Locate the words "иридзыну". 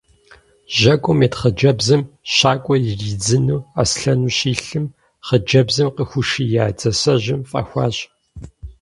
2.91-3.65